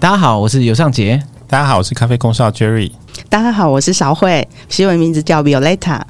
[0.00, 1.22] 大家好，我是尤尚杰。
[1.46, 2.90] 大家好，我是咖啡公少 Jerry。
[3.28, 6.00] 大家好，我是韶慧，西文名字叫 Violetta。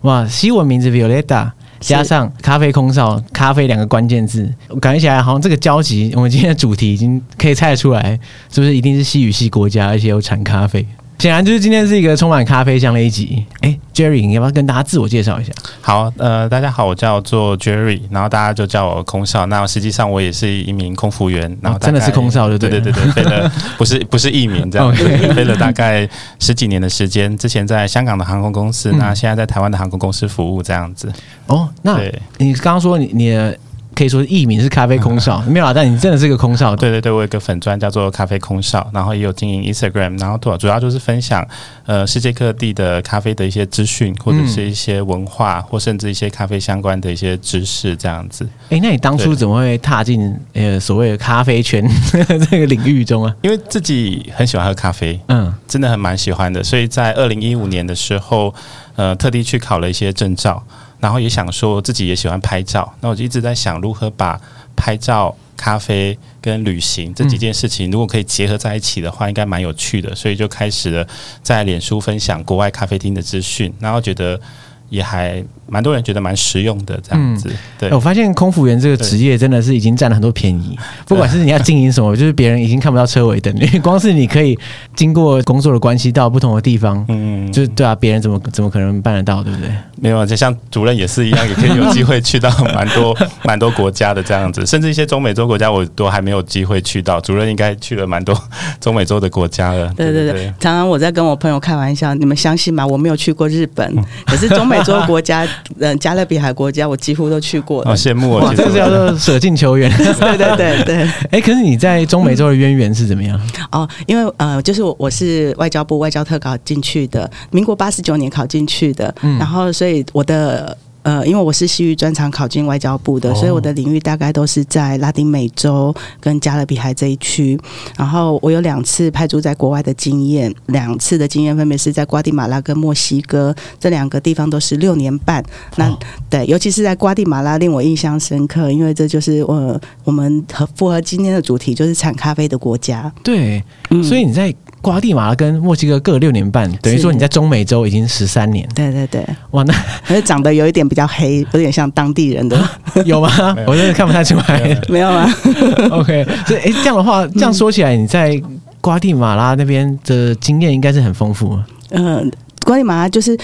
[0.00, 1.52] 哇，西文名字 Violetta。
[1.86, 8.18] 加上咖啡空少，咖啡两个关键字，我感觉起来好像这个交集，我们今天的主题已经可以猜得出来，
[8.50, 10.84] 是不是一定是西语系国家，而且有产咖啡？
[11.18, 13.44] 显然就是今天是一个充满咖啡香的一集。
[13.60, 15.52] 哎，Jerry，你要不要跟大家自我介绍一下？
[15.80, 19.46] 好，呃，大家好，我叫做 Jerry，然后大家就叫我空少。
[19.46, 26.08] 那实际上我也是一名空服员，然后、哦、真的是空少，对对对对对，飞了不是不是一名这样 子，飞了大概
[26.38, 27.36] 十几年的时间。
[27.38, 31.10] 之前在香港的航空公司，那现在在台湾的航空公司服务这样子。
[31.46, 31.98] 哦，那
[32.36, 33.56] 你刚刚说你你的。
[33.96, 36.76] 可以说艺名是咖啡空少，没有啊，但你真的是个空少。
[36.76, 41.42] 对对对，我有一个粉专叫做咖啡空少，然后也有经营 Instagram，然后主主要就是分享
[41.86, 48.46] 呃世界各地的咖啡的一些资讯，或者是一些文化，或甚至一些咖啡相关的一些知识这样子。
[48.64, 51.82] 哎、欸，那你当初怎么会踏进呃所谓的咖啡圈
[52.50, 53.34] 这个领域中啊？
[53.40, 58.54] 因为自己很喜欢喝咖啡，嗯，真的很蛮喜欢的，所以在二零一五年的时候，
[58.96, 60.62] 呃，特地去考了一些证照。
[61.06, 64.40] 然后也想说自己也喜欢拍照，那我就一直在想如何把
[64.74, 71.06] 拍照、咖啡跟旅行这几件事情，如果可以结合在一起的话，应该蛮有趣的，所以就开始了
[71.44, 74.40] 在脸书分享国外咖啡厅的资讯，然后觉得。
[74.88, 77.90] 也还蛮多人觉得蛮实用的这样子，对。
[77.90, 84.56] 我发现空服员这个职业真的是已经占了很多便宜，不管是你要经营什么，就是别人已经看不到车尾灯， 因为光是你可以
[84.94, 89.68] 经过工作的关系到不同的地方，嗯，就是对啊，别人怎么怎么可能办得到，对不对？
[90.00, 98.40] 没有，就像主任也是一样，也可以有机会去到蛮多 蛮多国家的这样子，甚至一些中美洲国家我都还没有机会去到，主任应该去了蛮多
[98.80, 99.92] 中美洲的国家了。
[99.96, 102.86] 对对对，常常我在跟我朋友开玩笑，你们相信吗？
[102.86, 103.92] 我没有去过日本，
[104.24, 104.75] 可是中美。
[104.76, 105.46] 很多国家，
[105.78, 107.90] 嗯，加勒比海国家，我几乎都去过了。
[107.90, 108.52] 好羡慕啊！
[108.56, 109.90] 这个叫做舍近求远。
[109.96, 111.10] 对对对对。
[111.30, 113.40] 哎，可是你在中美洲的渊源是怎么样？
[113.72, 120.76] 哦，因为呃，就是我我是外交部外交特考进去的，民国八十九年考进去的，嗯，然后所以我的。
[121.06, 127.56] 呃，因为我是西域专长考进外交部的，所以我的领域大概都是在拉丁美洲跟加勒比海这一区。
[127.96, 135.40] 然后我有两次派驻在国外的经验，两次的经验分别是在瓜地马拉跟墨西哥这两个地方，都是六年半。
[135.76, 135.96] 那
[136.28, 143.12] 对，尤其是在瓜地马拉令我印象深刻，因为这就是我我们和符合今天的主题，就是产咖啡的国家。
[143.22, 143.62] 对，
[144.02, 144.52] 所以你在。
[144.86, 148.64] 瓜地马拉跟墨西哥各六年半，等于说你在中美洲已经十三年。
[148.72, 152.56] 对对对，哇，那还是长得有一点比较黑，有点像当地人的，
[153.04, 153.28] 有吗？
[153.66, 154.80] 我真的看不太出来。
[154.88, 155.28] 没有啊。
[155.90, 158.40] OK，所以哎，这样的话，这样说起来，你在
[158.80, 161.58] 瓜地马拉那边的经验应该是很丰富。
[161.90, 162.30] 嗯，
[162.64, 163.36] 瓜地马拉就是。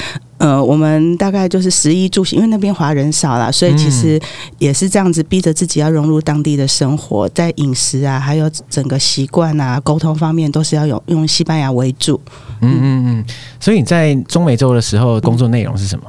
[0.42, 4.20] 呃，我们大概就是十一住行，因为那边华人少啦，所以其实
[4.58, 12.20] 也是这样子逼着自己要融入当地的生活，在饮食啊，还有整个习惯啊、沟通方面，都是要用用西班牙为主。
[12.60, 13.24] 嗯嗯嗯。
[13.60, 16.04] 所以你在中美洲的时候，工作内容是什么？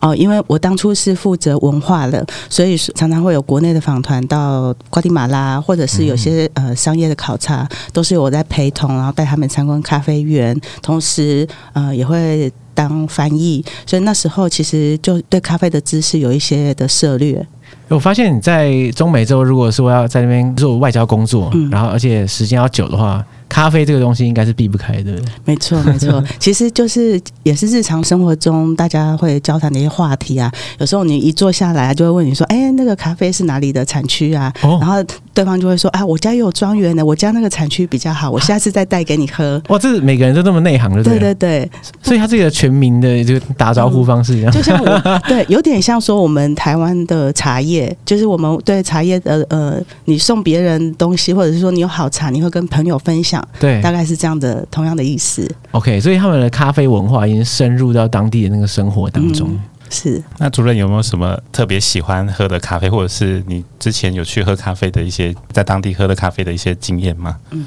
[0.00, 12.50] 哦，因为我当初是负责文化的，所以常常会有国内的访团到瓜地马拉，或者是有些呃商业的考察，都是我在陪同，然后带他们参观咖啡园，同时呃也会。
[12.74, 17.46] 当翻译，所以那时候其实就对咖啡的知识有一些的涉略。
[17.88, 23.24] 我发现你在中美洲，如果说要在那边做外交工作，嗯、然后而且时间要久的话。
[23.46, 30.50] 咖啡这个东西应该是避不开的，没错没错， 其实就是也是日常生活中大家会交谈的一些话题啊。
[30.78, 34.96] 有时候你一坐下来，就会问你说：“哎，那个咖啡是哪里的产区啊？”哦、然后
[35.34, 41.70] 对方就会说：“啊，我家也有庄园的，我家那个产区比较好，我下次再带给你喝。”哇，这是每个人都那么内行的，对对对。
[42.02, 54.14] 所以他这个全民的这个打招呼方式一样，就像我 对，有点像说我们台湾的茶叶，就是我们对茶叶的呃，你送别人东西，或者是说你有好茶，你会跟朋友分享，对，大概是。
[54.14, 59.48] 这样的同样的意思，OK，所以他们的咖啡文化已经深入到当地的那个生活当中。
[59.50, 67.38] 嗯是，那主任有没有什么特别喜欢喝的咖啡，或者是你之前有去喝咖啡的一些在当地喝的咖啡的一些经验吗？
[67.50, 67.64] 嗯，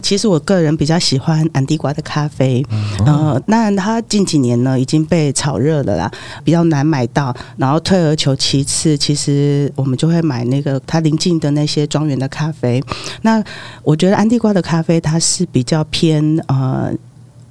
[0.00, 6.12] 其实我个人比较喜欢安地瓜的咖啡，嗯，呃，那它近几年呢已经被炒热了啦，
[6.44, 7.34] 比较难买到。
[7.56, 12.82] 然后退而求其次，其实我们就会买那个它临近的那些庄园的咖啡。
[13.22, 13.42] 那
[13.82, 16.92] 我觉得安地瓜的咖啡它是比较偏呃。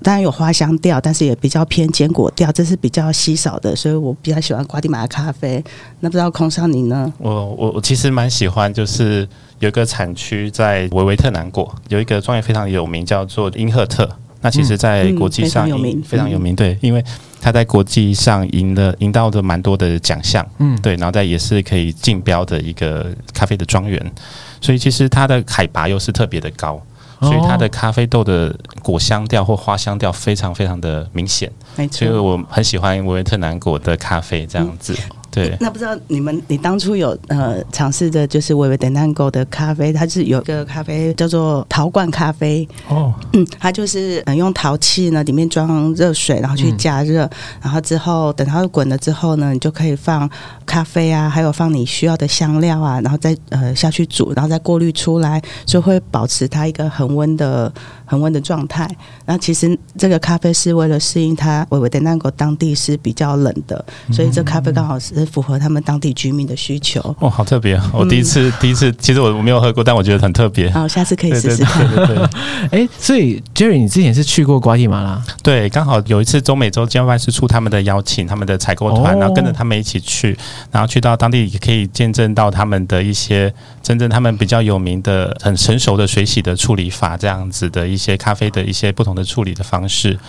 [0.04, 5.64] 当然有花香调，但是也比较偏坚果调，这是比较稀少的，所以我比较喜欢瓜地马拉咖啡。
[6.02, 7.12] 那不知道空少你呢？
[7.18, 9.28] 我我我其实蛮喜欢，就是
[9.60, 14.08] 有一个产区在维维特南果，有一个庄园非常有名，叫做英赫特。
[14.42, 16.54] 那其实，在国际上、嗯嗯、非常有名，非常有名。
[16.54, 17.02] 对，因为
[17.40, 20.46] 他在国际上赢了赢到的蛮多的奖项。
[20.60, 24.12] 嗯，对，然后在也是可以竞标的一个咖啡的庄园，
[24.60, 26.78] 所以其实它的海拔又是特别的高。
[27.24, 32.08] 所以它的咖啡豆的果香调或花香调非常非常的明显，没错。
[32.08, 34.94] 所以我很喜欢维维特南果的咖啡这样子。
[34.94, 42.68] 嗯对，那不知道你们，你当初有呃尝试的，就是维维特南果的咖啡，它是有一个咖啡叫做陶罐咖啡。
[42.88, 47.30] 哦，嗯，它就是嗯用陶器呢，里面装热水，然后去加热，嗯、
[47.64, 50.30] 然后之后等它滚了之后呢，你就可以放
[50.68, 57.74] 咖啡啊，还有放你需要的香料啊，然后再呃下去煮，然后再过滤出来，就会保持它一个恒温的。
[58.06, 58.88] 恒温的状态，
[59.26, 67.00] 那其实这个咖啡是为了适应它维维特南果当地是比较冷的，所以这咖啡刚好是符合他们当地居民的需求。
[67.20, 67.80] 哦，好特别！
[67.92, 70.70] 我第一次、嗯、第一次，其实我我没有喝过，但我觉得很特别。
[70.72, 71.88] 好，下次可以试试看。
[71.88, 72.26] 对对对。
[72.72, 75.20] 哎， 所以 Jerry，你之前是去过瓜地马拉？
[75.42, 80.38] 对，刚好有一次中美洲经贸办是出他们的邀请，他们的采购团，然后跟着他们一起去，
[80.72, 88.04] 然后去到当地也可以见证到他们的一些真正他们比较有名的、很成熟的水洗的处理法，这样子的一些。
[88.04, 90.20] 一些咖啡的一些不同的处理的方式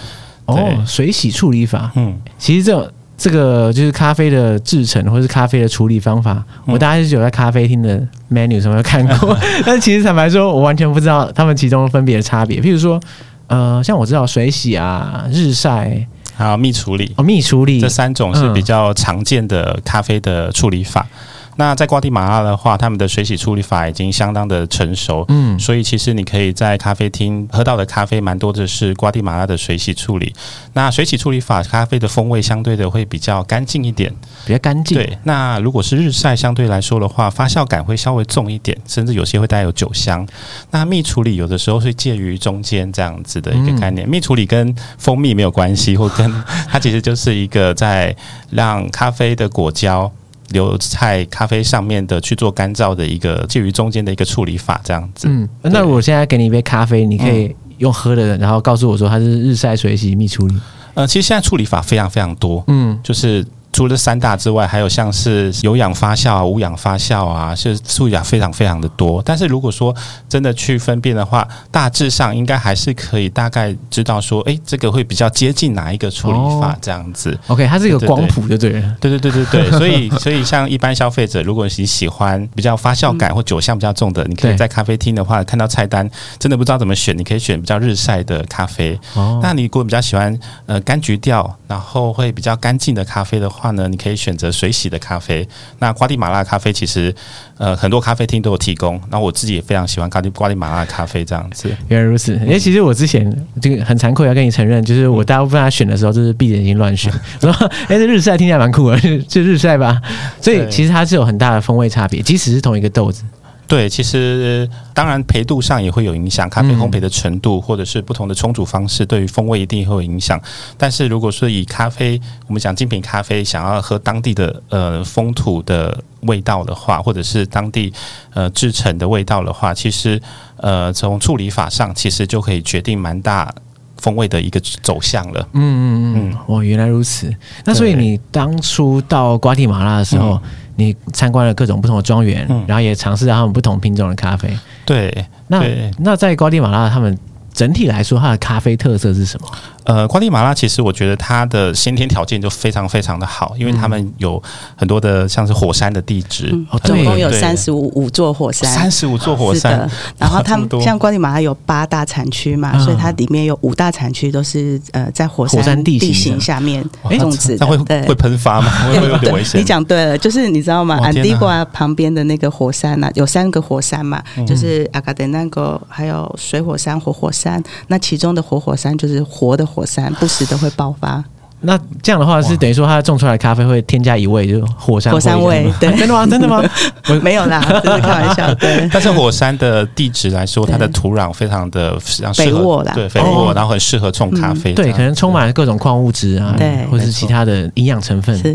[0.44, 8.00] 哦，水洗处理法，嗯，其实这这个就是咖啡的制成或是咖啡的处理方法，嗯、我大概是有在咖啡厅的
[8.30, 12.60] menu 上面看过， 但其实坦白说，我完全不知道他们其中分别的差别。
[12.60, 13.00] 譬如说，
[13.46, 16.06] 呃，像我知道水洗啊、日晒
[16.36, 21.06] 还有蜜处理哦，蜜处理这三种是比较常见的咖啡的处理法。
[21.10, 21.18] 嗯
[21.56, 30.34] 那在瓜地马拉的话，他们的水洗处理法已经相当的成熟，嗯，所以其实你可以在咖啡厅喝到的咖啡，蛮多的是瓜地马拉的水洗处理。
[30.72, 34.12] 那水洗处理法咖啡的风味相对的会比较干净一点，
[34.44, 34.96] 比较干净。
[34.96, 40.26] 对，那如果是日晒，相对来说的话，发酵感会稍微重一点，甚至有些会带有酒香。
[40.70, 46.30] 那蜜处理有的时候是介于中间这样子的一个概念，嗯、蜜处理跟蜂蜜没有关系，或跟
[46.68, 48.14] 它其实就是一个在
[48.50, 50.10] 让咖啡的果胶。
[50.50, 55.28] 留在咖啡上面的去做干燥的一个介于中间的一个处理法，这样子。
[55.28, 60.54] 嗯，那我现在给你一杯咖啡，你可以用喝的，然后告诉我说它是日晒、水洗、蜜处理。
[60.94, 63.44] 呃，其实现在处理法非常非常多，嗯，就是。
[63.74, 69.20] 除了三大之外，还有像是有氧发酵啊、无氧发酵啊，是素养非常非常的多。
[69.24, 69.92] 但是如果说
[70.28, 77.32] 真的去分辨的话，大致上应该还是可以大概知道说，哎，这个会比较接近哪一个处理法这样子。
[77.48, 78.96] 哦、OK，它是一个光谱，就对了。
[79.00, 88.96] 对对对对对， 所以所以像一般消费者，如果你喜欢比较发酵感或酒香比较重的，你可以在咖啡厅的话看到菜单，真的不知道怎么选，你可以选比较日晒的咖啡。
[89.14, 95.46] 哦，那你如果比较喜欢呃柑橘调，然后会比较干净的咖啡的话呢，你可以选择水洗的咖啡。
[95.78, 97.14] 那瓜地马拉咖啡其实，
[97.58, 99.00] 呃，很多咖啡厅都有提供。
[99.10, 101.68] 那我自己也非常喜欢瓜地瓜地马拉咖啡这样子。
[101.88, 103.30] 原来如此，因为其实我之前
[103.60, 107.50] 这个很惭愧要跟你承认，就是我大部分他选的时候就是闭着眼睛乱选， 说
[107.88, 110.00] 哎，这日晒听起来蛮酷的， 就日晒吧。
[110.40, 113.22] 所以其实它是有很大的风味差别，即使是同一个豆子。
[113.66, 120.40] 对，其实当然焙度上也会有影响，咖啡烘焙的程度或者是不同的冲煮方式，对于风味一定会有影响。
[120.76, 127.92] 但是如果说以咖啡，我们讲精品咖啡，想要喝当地的呃风土的味道的话，或者是当地
[128.34, 130.20] 呃制成的味道的话，其实
[130.58, 133.52] 呃从处理法上，其实就可以决定蛮大
[133.96, 135.48] 风味的一个走向了。
[135.54, 137.34] 嗯嗯嗯，哦，原来如此。
[137.64, 140.42] 那所以你当初到瓜地马拉的时候，嗯
[140.76, 144.48] 你参观了各种不同的庄园，嗯、然后也尝试了他们不同品种的咖啡。
[144.84, 147.18] 对，那对那在瓜地马拉他们。
[147.54, 149.46] 整体来说，它的咖啡特色是什么？
[149.84, 154.42] 呃，瓜地马拉其实我觉得它的先天条件就非常非常的好，因为他们有
[154.74, 159.88] 很多的像是火山的地质，嗯、总共有三十五五座火山，三十五座火山。
[160.18, 166.82] 然后他们 像瓜地马拉有八大产区嘛，所以它里面有五大产区都是呃在火山地形下面
[167.20, 167.58] 种植的。
[167.58, 167.76] 它会
[168.06, 168.70] 会喷发吗？
[168.88, 169.60] 会不会有点危险？
[169.60, 170.98] 你讲对了，就是你知道吗？
[171.02, 177.34] 安迪瓜旁边的那个火山呐，有三个火山嘛，就是阿卡德南戈，还有水火山、活火山。
[177.34, 181.22] 山，那其中的活火山就是活的火山，不时的会爆发。
[181.66, 185.72] 那这样的话是等于说，它种出来的咖啡会添加一味，就是火山火山味。
[185.80, 186.26] 对， 真的吗？
[186.26, 186.62] 真的吗？
[187.22, 188.52] 没有啦，这是开玩笑。
[188.60, 191.98] 对，但是火山的地质来说，它的土壤非常的
[192.34, 194.74] 肥沃啦，对，肥沃，然后很适合种咖啡。
[194.74, 198.36] 对，可能充满了各种矿物质啊，对，或者是其他的营养成分。
[198.36, 198.54] 是，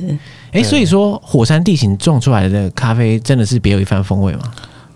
[0.51, 4.41] 哎，所以说火山地形种出来的咖啡真的是别有一番风味吗？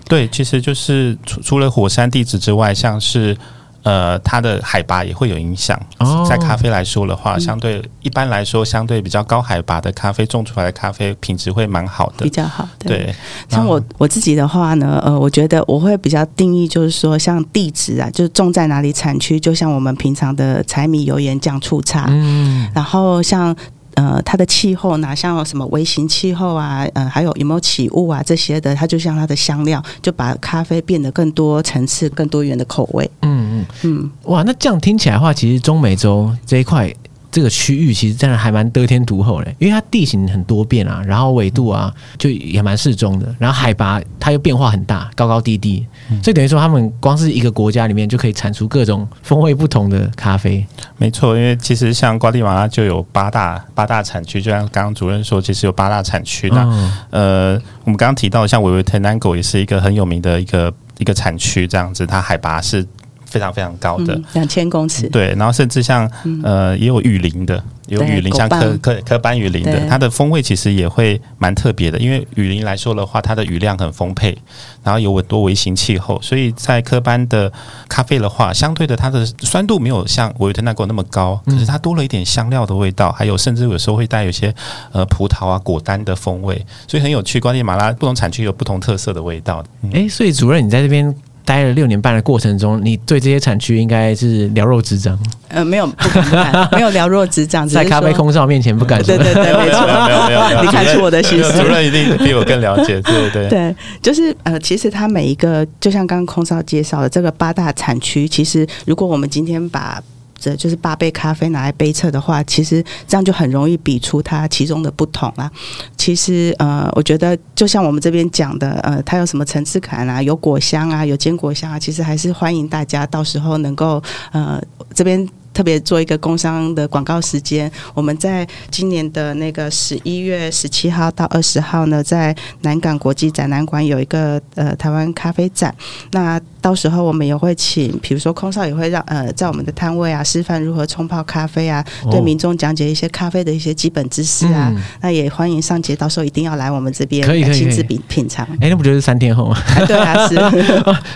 [0.07, 3.35] 对，其实就是除除了火山地质之外，像是。
[3.83, 5.79] 呃，它的海拔也会有影响。
[5.99, 12.67] 哦，在咖啡来说的话，相对一般来说，相对比较高海拔的咖啡种出来的咖啡品质会蛮好的，比较好。
[12.79, 13.15] 对，对
[13.49, 22.07] 像我我自己的话呢，呃，我觉得我会比较定义就是说，像地址啊，就是种在哪里产区，就像我们平常的柴米油盐酱醋茶。
[22.09, 23.55] 嗯，然后像。
[23.95, 33.09] 呃，它的气候哪像什么微型气候啊，呃，还有有没有起雾啊这些的，它就像它的香料，就把咖啡变得更多层次、更多元的口味。
[33.21, 36.93] 嗯嗯嗯，哇，那这样听起来的话，其实中美洲这一块。
[37.33, 45.83] 这个区域其实真的还蛮得天独厚的，因为它地形很多变啊，然后纬度啊就也蛮适中的，然后海拔它又变化很大，高高低低，
[46.21, 50.63] 所以等于说他们光是一个国家里面就可以产出各种风味不同的咖啡。
[50.97, 56.47] 没错，因为其实像瓜地马拉就有八大八大产区，就像刚刚主任说，其实有八大产区。
[56.51, 56.61] 那
[57.09, 62.85] 呃，我们刚刚提到像维维特南果也是一个很有名的一个一个产区，这样子，它海拔是。
[63.33, 65.09] 非常非常高的，两千公尺。
[65.09, 66.07] 对，然后甚至像
[66.43, 71.97] 呃，也有雨林的，有雨林像科科科班雨林的，它的风味其实也会蛮特别的。
[71.97, 74.37] 因为雨林来说的话，它的雨量很丰沛，
[74.83, 77.51] 然后有很多微型气候，所以在科班的
[77.89, 84.53] 咖啡的话，相对的它的酸度没有像维维特纳果那么高，可是它多了一点香料的味道，还有甚至有时候会带有些
[84.91, 87.39] 呃葡萄啊果丹的风味，所以很有趣。
[87.39, 89.65] 关键马拉不同产区有不同特色的味道。
[89.91, 91.03] 哎，所以主任你在这边。
[91.45, 95.17] 待了六年半的过程中，你对这些产区应该是了若指掌。
[95.49, 99.15] 呃，没有，不敢，不敢 没有了若指掌，在咖啡空少面前不敢说。
[99.15, 101.61] 对对对，没错，没有没有，你看出我的心思。
[101.61, 103.49] 主任一定比我更了解，对对对。
[103.51, 110.01] 对，就是呃，其实它每一个，就像刚刚空少介绍的这个八大产区，其实如果我们今天把
[110.43, 115.49] 这就是八杯咖啡拿来杯测的话，其实这样就很容易比出它其中的不同啦。
[115.95, 124.61] 其实呃，我觉得就像我们这边讲的，呃，它有什么层次感啊，有果香啊，有坚果香啊，其实还是欢迎大家到时候能够呃
[124.93, 125.25] 这边。
[125.53, 135.71] 特别做一个工商的广告时间，我们在今年的那个十一月十七号到二十号呢，在南港国际展览馆有一个呃台湾咖啡展。
[136.11, 144.71] 那到时候我们也会请，比如说空少也会让呃在我们的摊位啊示范如何冲泡咖啡啊，对民众讲解一些咖啡的一些基本知识啊。
[144.73, 148.47] 嗯、那也欢迎上节，到时候一定要来我们这边可以亲自品品尝。
[148.61, 149.57] 哎，那不就是三天后吗？
[149.85, 150.39] 对啊， 是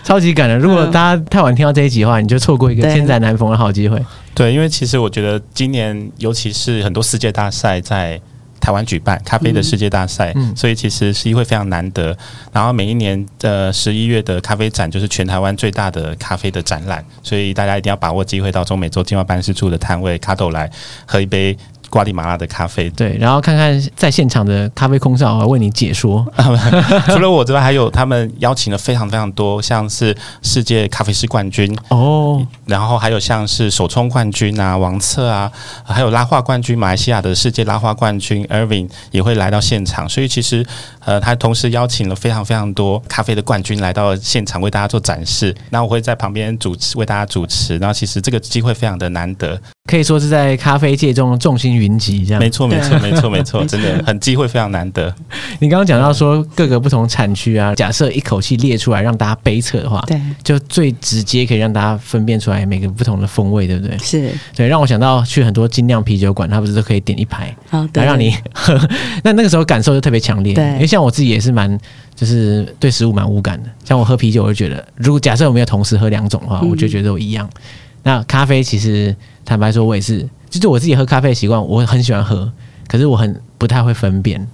[0.03, 0.59] 超级感人。
[0.59, 4.03] 如果大家太晚听到这一集的话，你就错过一个千载难逢的好机会。
[4.33, 8.19] 对，因为其实我觉得今年，尤其是很多世界大赛在
[8.67, 12.13] 台湾举办咖啡的世界大赛，嗯，所以其实是一会非常难得。
[12.51, 20.69] 然后每一年的十一月的咖啡展就是全台湾最大的咖啡的展览，所以大家一定要把握机会到中美洲经贸办事处的摊位卡斗来
[21.05, 21.57] 喝一杯。
[21.89, 26.25] 瓜地马拉的咖啡，对，然后看看在现场的咖啡空少为你解说。
[27.07, 35.51] 除了我之外，还有他们邀请了非常非常多，像是世界咖啡师冠军哦，然后还有像是手冲冠军啊、王策啊，
[35.83, 40.07] 还有拉花冠军，马来西亚的世界拉花冠军 Irving 也会来到现场。
[40.07, 40.65] 所以其实
[41.05, 45.55] 呃，他同时邀请了非常非常多咖啡的冠军来到现场为大家做展示。
[45.69, 47.77] 那我会在旁边主持为大家主持。
[47.77, 49.59] 然后其实这个机会非常的难得。
[49.87, 55.11] 可以说是在咖啡界中众星云集，这样没错，没错，没错，没错， 真的很机会非常难得。
[55.59, 63.97] 你刚刚讲到说各个不同产区啊，假设一口气列出来让大家杯测的话，对，就最直接可以让大家分辨出来每个不同的风味，对不对？
[63.99, 68.77] 是对，让我想到去很多精酿啤酒馆，它不是都可以点一排，哦，来让你喝，
[69.23, 70.53] 那那个时候感受就特别强烈。
[70.53, 71.79] 对，因为像我自己也是蛮，
[72.13, 73.69] 就是对食物蛮无感的。
[73.85, 77.49] 像我喝啤酒，我就觉得，如果假设我们要同时喝两种的话，我就觉得我一样。
[78.03, 79.15] 那咖啡其实。
[79.47, 82.51] 坦白说，我也是，就是我自己喝咖啡的习惯，我很喜欢喝，
[82.85, 84.45] 可是我很不太会分辨。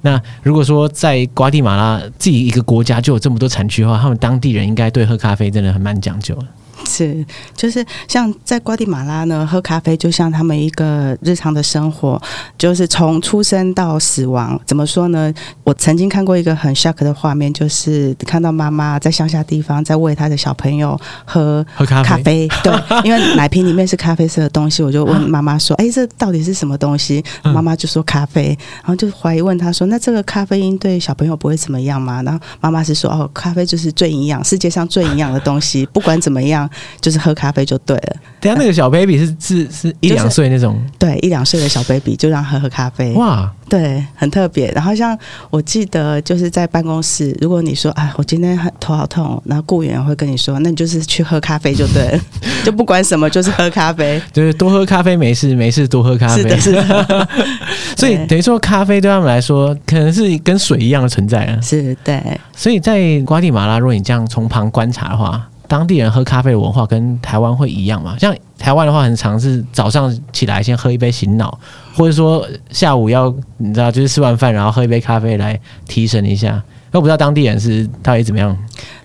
[0.00, 6.46] 那如果说在瓜地马拉自己一个国家就有这么多产区的话，他们当地人应该对喝咖啡真的很蛮讲究的。
[6.86, 12.20] 是，就是像在瓜地马拉呢，喝咖啡就像他们一个日常的生活，
[12.58, 14.60] 就是从出生到死亡。
[14.66, 15.32] 怎么说呢？
[15.64, 22.48] 我曾经看过一个很 shock 的画面，就是看到妈妈在乡下地方在喂她的小朋友喝喝咖啡。
[22.62, 22.72] 对，
[23.04, 36.68] 因为奶瓶里面是咖啡色的东西，我就问妈妈说：“哎、欸，这到底是什么东西？”妈妈就说：“咖啡。”然后就怀疑问她说：“那这个咖啡因对小朋友不会怎么样吗？”然后妈妈是说：“哦，咖啡就是最营养，世界上最营养的东西，不管怎么样。”
[37.00, 38.16] 就是喝咖啡就对了。
[38.40, 43.12] 等下那个小 baby 是是是一两岁那种，就是、对一两岁的小 baby 就让喝喝咖啡。
[43.12, 44.70] 哇，对，很特别。
[44.72, 45.16] 然后像
[45.50, 52.20] 我记得就是在办公室，如果你说哎，我今天头好痛，然后雇员会跟你说，那你就是去喝咖啡就对了，
[52.64, 56.42] 就不管什么，就是喝咖啡，就是多喝咖啡没事，没事多喝咖啡。
[56.42, 57.28] 是的，是的。
[57.98, 61.60] 所以等于说，咖啡对他们来说可能是跟水一样的存在啊。
[61.60, 62.22] 是，对。
[62.56, 65.46] 所以在瓜地马拉，如果你这样从旁观察的话。
[65.70, 68.16] 当地人喝咖啡的文化跟台湾会一样吗？
[68.18, 71.56] 像台湾的话，很常是早上起来先喝一杯醒脑，
[71.94, 76.60] 或者说下午要你知道，就是吃完饭然后喝一杯咖啡来提神一下。
[76.90, 78.56] 那我不知道当地人是到底怎么样？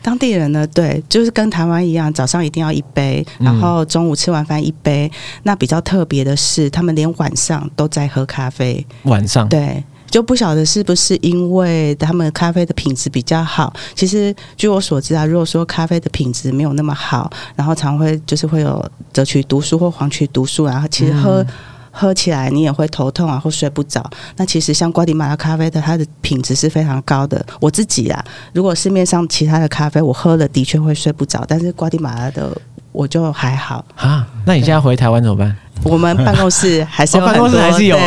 [0.02, 5.06] 当地人呢，对，就是跟台湾一样，早上一定要一杯，然后中午吃完饭一杯。
[5.06, 8.84] 嗯、那比较特别的是，他们连晚上都在喝咖啡。
[9.04, 9.84] 晚上对。
[10.16, 13.74] 就不晓得是不是因为他们咖啡的品质比较好。
[13.94, 18.82] 其实据我所知啊，如果说咖啡的品质没有那么好，然后常会就是会有
[19.14, 21.48] 赭曲毒素或黄曲毒素，然后其实喝、嗯、
[21.92, 24.10] 喝起来你也会头痛啊，或睡不着。
[24.38, 27.46] 那其实像瓜迪马拉咖啡的，它的品质是非常高的。
[27.60, 32.58] 我自己啊，如果市面上其他的咖啡我喝了的确会睡不着，但是瓜迪马拉的
[32.96, 34.26] 我就还好啊。
[34.46, 35.56] 那你现在回台湾怎么办？
[35.84, 37.98] 我们办公室还是有办公室还是有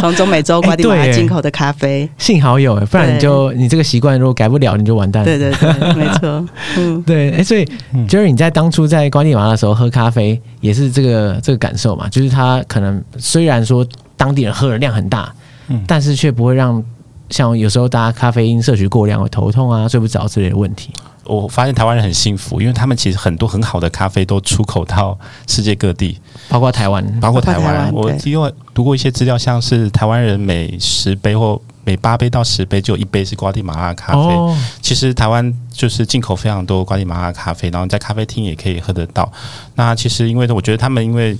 [0.00, 5.26] 从中美洲瓜地马拉进口的咖啡，幸好有，不然你就你这个习惯如果改不了，你就完蛋了。
[5.26, 6.44] 对对对，没错。
[6.78, 7.64] 嗯，对，哎，所以
[8.08, 12.08] 就是你在当初在瓜地马拉的时候喝咖啡，也是这个这个感受嘛？
[12.08, 15.32] 就是它可能虽然说当地人喝的量很大，
[15.68, 16.82] 嗯，但是却不会让
[17.30, 20.90] 像有时候大家咖啡因摄取过量会头痛啊、睡不着之类的问题。
[21.24, 26.18] 我发现台湾人很幸福，因为他们其实很多很好的咖啡都出口到世界各地，
[26.48, 27.92] 包括台湾，包括台湾。
[27.92, 34.18] 我因为读过一些资料，像是台湾人每十杯或每八杯到十杯就有一杯是瓜地马拉咖啡。
[34.18, 39.30] 哦、其实台湾就是进口非常多瓜地马拉咖啡，然后在咖啡厅也可以喝得到。
[39.76, 41.36] 那其实因为我觉得他们因为。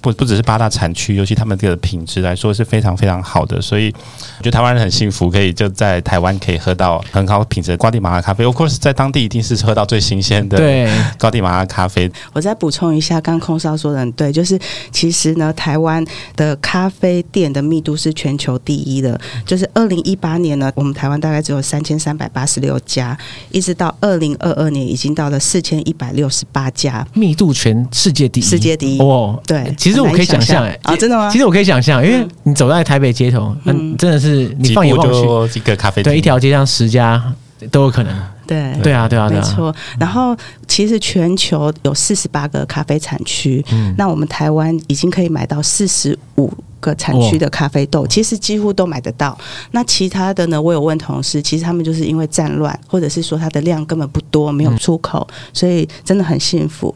[0.00, 3.92] 不不只是八大产区，尤其他们这个品质来说是非常非常好的，所以
[4.38, 8.44] 我觉得台湾人很幸福，可以就在台湾可以喝到很高品质的瓜地马拉咖啡。
[8.44, 10.88] Of course，在当地一定是喝到最新鲜的对
[11.18, 12.10] 瓜地马拉咖啡。
[12.32, 14.58] 我再补充一下，刚空少说的很对，就是
[14.90, 16.04] 其实呢，台湾
[16.36, 19.20] 的咖啡店的密度是全球第一的。
[19.44, 23.16] 就是二零一八年呢，我们台湾大概只有三千三百八十六家，
[23.50, 29.74] 一直到二零二二年已经到了四千一百六十八家，密度全世界第一，世界第一哦，对。
[29.76, 31.30] 其实我可以想象，哎啊，真的吗？
[31.30, 37.20] 其实我可以想象，因为你走在台北街头，嗯，真的是你放眼望去，一个咖啡店，对，一条街上十家
[37.70, 38.14] 都有可能。
[38.46, 39.74] 对，对啊，对啊，没错。
[39.98, 49.36] 然后，其实全球有四十八个咖啡产区，嗯，那我们台湾已经可以买到四十五个产区的咖啡豆，其实几乎都买得到。
[49.70, 50.60] 那其他的呢？
[50.60, 56.94] 我有问同事，其实他们就是因为战乱，或者是说它的量根本不多，没有出口，所以真的很幸福。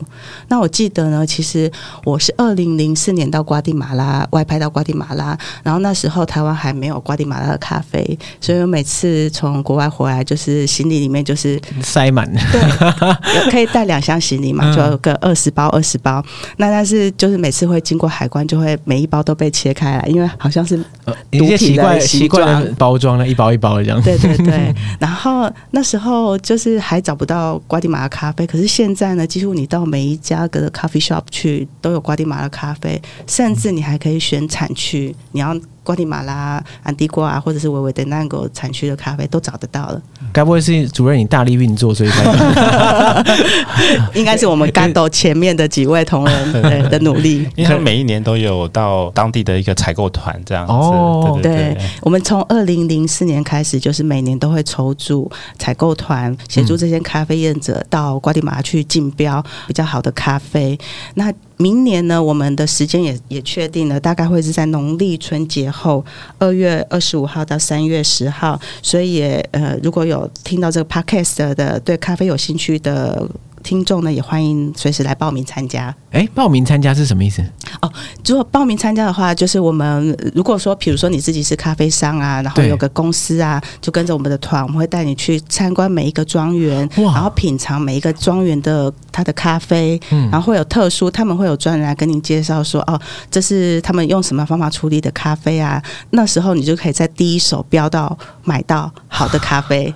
[0.48, 1.70] 那我记得呢，其实
[2.04, 12.60] 我是二零零四年到瓜地马拉外派到瓜地马拉，然后那时候台湾还没有瓜地马拉的咖啡，所以我每次从国外回来，就是行李里面就是塞满，对，
[13.50, 16.24] 可以带两箱行李嘛，就有个二十包二十包。
[16.56, 20.82] 那但是就是每次会经过海关，就会每一包都被切开来，因为好像是
[21.30, 24.00] 一些奇怪奇怪的包装了，一包一包的这样。
[24.00, 24.74] 对对对。
[24.98, 35.54] 然后那时候就是还找不到瓜地马拉咖啡，可是现在呢，几乎你到每一家个的 coffee shop 去都有瓜地马拉咖啡，甚至你还可以选产区，你要。
[35.84, 40.02] 瓜地马拉、安地瓜啊，或者是维维的那个产区的咖啡都找得到了。
[40.32, 43.24] 该不会是主任你大力运作，所以才
[44.14, 47.46] 应该是我们干豆前面的几位同仁 对的努力。
[47.54, 50.72] 因为每一年都有到当地的一个采购团这样子。
[50.72, 60.78] 哦，对，对，对，对，我们从二零零四年开始，就是每年都会筹组采购团，协助这些咖啡业者到瓜地马拉去竞标比较好的咖啡。
[61.14, 66.04] 那明年呢，我们的时间也也确定了，大概会是在农历春节后，
[66.38, 68.60] 二月二十五号到三月十号。
[68.82, 73.28] 所以也呃，如果有听到这个 podcast 的，对咖啡有兴趣的。
[73.64, 75.92] 听众呢，也欢迎随时来报名参加。
[76.12, 77.42] 哎，报名参加是什么意思？
[77.80, 77.92] 哦，
[78.24, 93.00] 如果报名参加的话，就是我们如果说，比如说你自己是咖啡商啊，然后有个公司啊，就跟着我们的团，我们会带你去参观每一个庄园，然后品尝每一个庄园的它的咖啡，嗯，然后会有特殊，他们会有专人来跟您介绍说，哦，
[93.30, 95.82] 这是他们用什么方法处理的咖啡啊？
[96.10, 99.92] 那时候你就可以在第一手标到买到好的咖啡。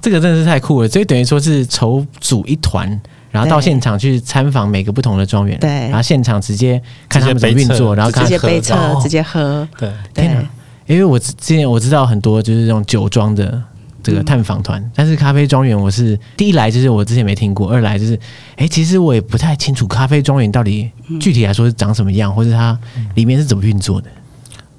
[0.00, 2.88] 这个真的是太酷了，所以等于说是筹组一团，
[3.30, 10.44] 然后到现场去参访每个不同的庄园，对，然后现场直接看他们怎么运作，然后直接杯测，直接喝，对，天哪！
[10.86, 13.62] 因为我之前我知道很多就是这种酒庄的
[14.02, 18.18] 这个探访团，嗯、但是咖啡庄园我是第一来就是我之前没听过，二来就是
[18.56, 22.78] 哎，其实我也不太清楚咖啡庄园到底具体来说是长什么样，或者它
[23.16, 24.08] 里面是怎么运作的。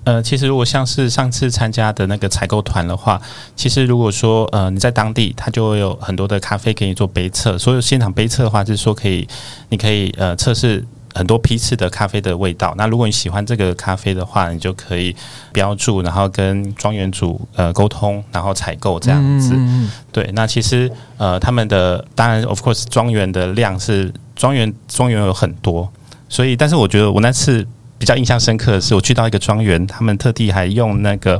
[0.09, 3.21] 呃，其实如果像是上次参加的那个采购团的话，
[3.55, 7.55] 其实如果说呃你在当地，它就会有很多的咖啡给你做杯测。
[7.59, 9.27] 所有现场杯测的话，就是说可以，
[9.69, 12.73] 你可以呃测试很多批次的咖啡的味道。
[12.75, 15.15] 那如果你喜欢这个咖啡的话，你就可以
[15.53, 19.53] 标注，然后跟庄园主呃沟通，然后采购这样子。
[19.55, 25.87] 嗯、对，那其实呃他们的当然 of course 庄园的量是庄园庄园有很多，
[26.27, 27.67] 所以但是我觉得我那次
[27.99, 31.39] 比较印象深刻的是，我去到一个庄园，他们特地还用那个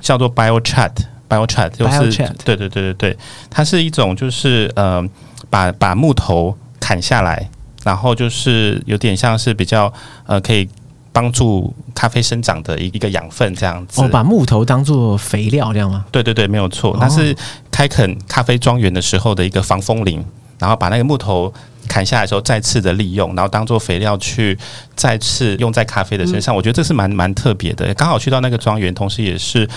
[0.00, 3.18] 叫做 BioChat，BioChat 就是 Bio 对对对对对，
[3.50, 5.04] 它是一种就是呃
[5.50, 7.50] 把把木头砍下来。
[7.84, 9.92] 然后就是有点像是比较
[10.24, 10.66] 呃，可以
[11.12, 14.00] 帮助咖啡生长的一一个养分这样子。
[14.00, 16.02] 哦，把木头当做肥料这样吗？
[16.10, 16.96] 对对对，没有错。
[16.98, 17.36] 那是
[17.70, 20.24] 开垦咖啡庄园的时候的一个防风林，
[20.58, 21.52] 然后把那个木头
[21.88, 24.56] 砍下来的时候再次的利用，然后当做肥料去
[24.94, 26.54] 再次用在咖啡的身上。
[26.54, 27.92] 嗯、我觉得这是蛮蛮特别的。
[27.94, 29.68] 刚好去到那个庄园，同时也是。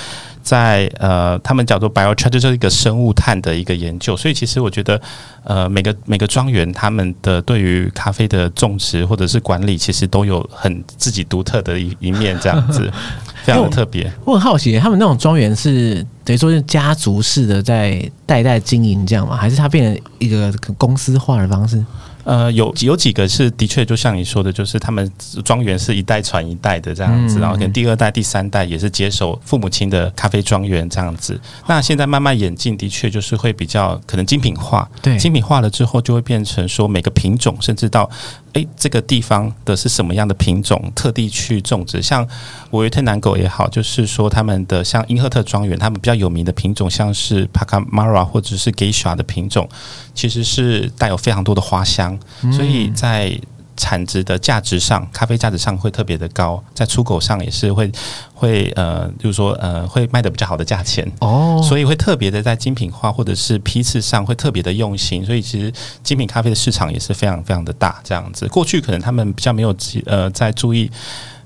[0.48, 5.02] 在呃，他们叫做 biochar，就是一个生物炭的一个研究，所以其实我觉得，
[5.44, 12.90] 呃，每个每个庄园他们的对于咖啡的种植或者是管理，其实都有很自己独特的一一面，这样子
[13.44, 14.10] 非常的特别。
[14.24, 19.36] 我很好奇，他们那种庄园是等于说是家族式的在代代经营这样吗？
[19.36, 21.84] 还是它变成一个公司化的方式？
[22.28, 25.10] 呃，有有几个是的确，就像你说的，就是他们
[25.46, 31.40] 庄园是一代传一代的这样子，然后可能第二代、第三代也是接手父母亲的咖啡庄园这样子。
[31.68, 38.10] 那现在慢慢演进，的确就是会比较可能精品化，对，精品化了之后就会变成说每个品种，甚至到。
[38.58, 40.92] 诶，这个地方的是什么样的品种？
[40.96, 42.28] 特地去种植，像
[42.72, 49.70] 维也特南狗也好，就是说他们的像英赫特庄园，他们比较有名的品种，像是帕卡马拉或者是 Geisha 的品种，
[50.16, 52.18] 其实是带有非常多的花香，
[52.52, 53.40] 所以在。
[53.78, 57.90] 产值的价值上，咖啡价值上会特别的高，在出口上也是会
[58.34, 65.72] 会呃，就是说呃，会卖的比较好的价钱哦，所以会特别的在精品化或者是批次上会特别的用心，所以其实
[66.04, 68.48] 精品咖啡的市场也是非常非常的大，这样子。
[68.48, 69.74] 过去可能他们比较没有
[70.06, 70.92] 呃在注意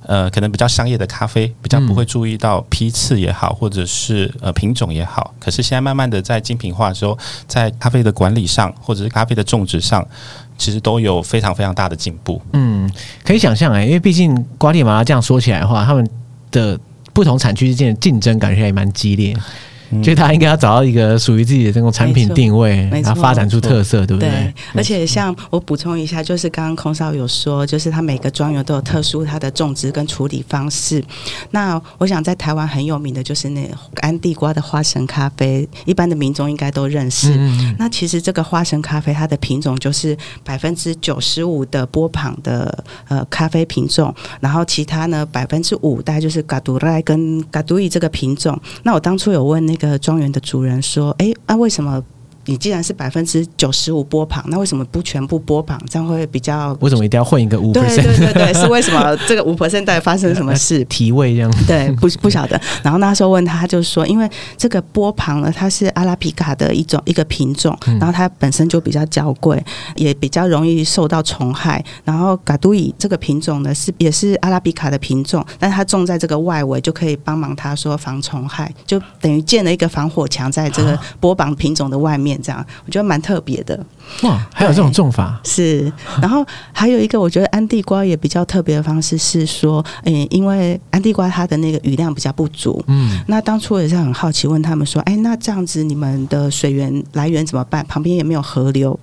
[0.07, 7.15] 呃，可能比较商业的咖啡比较不会注意到批次也好，或者是呃品种也好，可是现在慢慢的在精品化的时候，
[7.47, 10.07] 在咖啡的管理上或者是咖啡的种植上。
[10.61, 12.39] 其实都有非常非常大的进步。
[12.53, 12.87] 嗯，
[13.23, 16.07] 可以想象哎，因为毕竟瓜地马拉这样说起来的话，他们
[16.51, 16.79] 的
[17.13, 19.35] 不同产区之间的竞争感觉还蛮激烈。
[20.03, 24.29] 所以他应该要找到一个属于自己的这种产品定位，然后发展出特色，对不对？
[24.29, 24.53] 对。
[24.73, 31.03] 而且像我补充一下，就是刚刚空少有说，就是他每个庄园都有特殊它的种植跟处理方式。
[31.51, 37.33] 那我想在台湾很有名的就是那安地瓜的花神咖啡，一般的民众应该都认识。
[37.37, 37.75] 嗯。
[37.77, 48.57] 那其实这个花神咖啡，它的品种就是百分之九十五的波旁的呃咖啡品种，然后其他呢百分之五大概就是嘎杜赖跟嘎杜伊这个品种。
[48.83, 49.80] 那我当初有问那个。
[49.87, 52.03] 个庄园的主人说：“哎，那、为什么？”
[52.45, 55.79] 你既然是百分之九十五波旁，那为什么不全部波旁？
[55.89, 56.75] 这样会比较？
[56.81, 57.71] 为什么一定要混一个五？
[57.73, 60.83] 对对对对，是为什么这个 五 percent 到底发生什么事？
[60.85, 61.51] 提味这样？
[61.67, 62.59] 对，不不晓得。
[62.83, 69.63] 然后那时候问他，他就说，因为这个波旁呢，它是阿拉比卡的一种一个品种，然后它本身就比较娇贵，
[69.95, 71.83] 也比较容易受到虫害。
[72.03, 83.11] 然后嘎都伊这个品种呢，是也是阿拉比卡的品种，但它种在这个外围就可以帮忙它说防虫害，就等于建了一个防火墙在这个波旁品种的外面，这样我觉得。
[83.11, 83.77] 蛮特别的
[84.21, 85.91] 哇，还有这种种法是，
[86.21, 97.85] 然后还有一个我觉得安地瓜也比较特别的方式是说，诶，因为安地瓜它的那个雨量比较不足，嗯，那当初也是很好奇问他们说，哎，那这样子你们的水源来源怎么办？
[97.87, 98.97] 旁边也没有河流。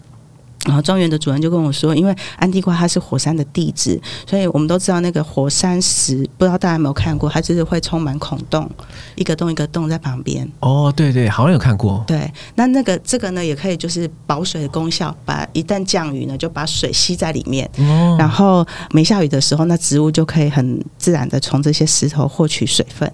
[0.66, 8.68] 然后庄园的主人就跟我说，因为安地瓜它是火山的地质，所以我们都知道那个火山石，不知道大家有没有看过，它就是会充满孔洞，
[9.14, 10.46] 一个洞一个洞在旁边。
[10.60, 12.04] 哦，对对，好像有看过。
[12.06, 17.68] 对，那那个这个呢，也可以就是保水的功效，把一旦降雨呢，就把水吸在里面。
[17.78, 18.16] 哦。
[18.18, 23.10] 然后没下雨的时候，那植物就可以很自然的从这些石头获取水分。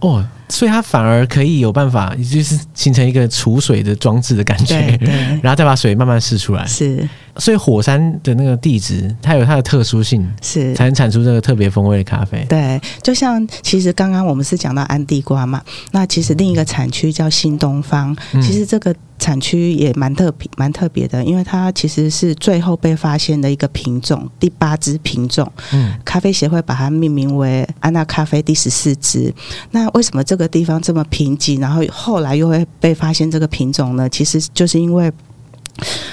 [0.00, 4.76] 哦，所以它反而可以有办法，就是形成一个储水的装置的感觉，
[5.42, 6.66] 然后再把水慢慢释出来。
[6.66, 12.44] 是，所以火山的那个地质，它有它的特殊性，是才能产出这个特别风味的咖啡。
[12.48, 18.94] 对，就像其实刚刚我们是讲到安地瓜嘛，那其实另一个产区叫新东方，嗯、其实这个。
[19.18, 25.50] 产区也蛮特别，蛮特别的，因为它其实是最后被发现的一个品种，第八支品种。
[25.72, 29.32] 嗯，咖啡协会把它命名为安娜咖啡第十四支。
[29.70, 34.08] 那为什么这个地方这么贫瘠，然后后来又会被发现这个品种呢？
[34.08, 35.12] 其实就是因为，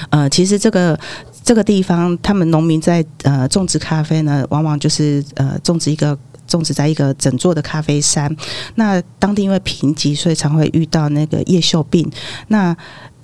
[0.09, 0.99] 呃，其实这个
[1.43, 6.17] 这个地方，他们农民在呃种植咖啡呢，往往就是呃种植一个。
[6.53, 8.33] 种植在一个整座的咖啡山，
[8.75, 12.09] 那当地因为贫瘠，所以常会遇到那个叶锈病。
[12.49, 12.75] 那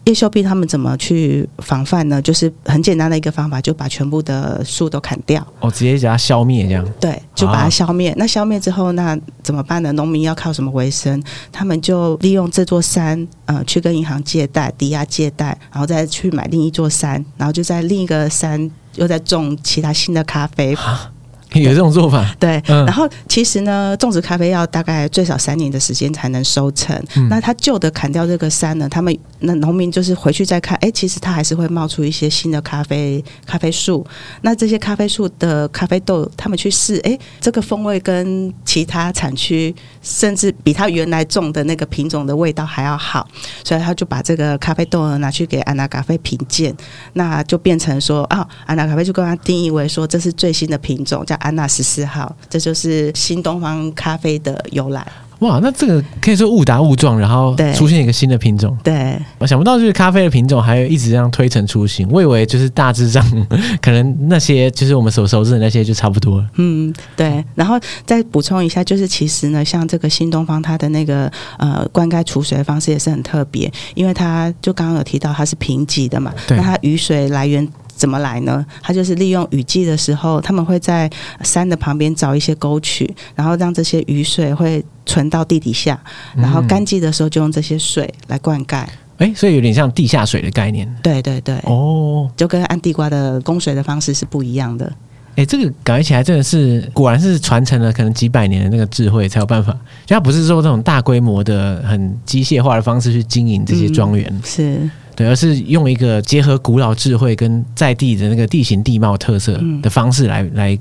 [0.06, 2.20] 叶锈病他们怎么去防范呢？
[2.20, 6.84] 就是很简单的一个方法，就把全部的树都砍掉，哦，直接把它消灭这样。
[7.00, 8.10] 对，就把它消灭。
[8.10, 9.92] 啊、那消灭之后，那怎么办呢？
[9.92, 11.22] 农民要靠什么为生？
[11.52, 20.74] 他们就利用这座山，呃，去跟银行借贷，抵押借贷，然后再去买另一座山，然后就在另一个山又在种其他新的咖啡。
[20.74, 21.12] 啊
[21.60, 22.62] 有这种做法，对。
[22.68, 26.96] 嗯、然后其实呢，种植咖啡要大概最少三年的时间才能收成。
[27.16, 34.06] 嗯、那他旧的砍掉这个山呢，他们那农民就是回去再看，哎，其实它还是会冒出一些新的咖啡咖啡树。
[34.42, 43.28] 那这些咖啡树的咖啡豆，他们去试，哎，这个风味跟其他产区甚至比他原来种的那个品种的味道还要好，
[43.64, 46.76] 所以他就把这个咖啡豆呢拿去给安娜咖啡品鉴，
[47.14, 51.39] 那就变成说啊，安娜咖啡就跟他定义为说这是最新的品种，叫。
[51.40, 55.06] 安娜十四号，这就是新东方咖啡的由来。
[55.40, 58.78] 哇，那这个可以说误打误撞，然后出现一个新的品种。
[58.84, 62.06] 对，我想不到就是咖啡的品种还有一直这样推陈出新。
[62.10, 63.26] 我以为就是大致上
[63.82, 66.48] 可能那些就是我们所熟知的那些就差不多了。
[66.58, 67.42] 嗯，对。
[67.56, 77.66] 然后再补充一下，就是其实呢，像这个新东方，它的那个呃灌溉储水的方式也是很特别，因为它就刚刚有提到它是平瘠的嘛，对那它雨水来源。
[78.00, 78.66] 怎么来呢？
[78.82, 81.10] 它就是利用雨季的时候，他们会在
[81.44, 86.02] 山的旁边找一些沟渠，然后让这些雨水会存到地底下，
[86.38, 88.78] 然后干季的时候就用这些水来灌溉。
[89.18, 90.90] 哎、嗯，所以有点像地下水的概念。
[91.04, 94.90] 对对对，哦，就跟按地瓜的供水的方式是不一样的。
[95.36, 99.74] 哎，这个感觉起来真的是，果然是传承了可能几百年的那个智慧才有办法。
[100.06, 104.90] 就它不是说这种大规模的、很机械化的方式去经营这些庄园，嗯、是。
[105.20, 110.80] 对，而是用一个结合古老智慧跟在地的那个地形地貌特色的方式来、嗯、来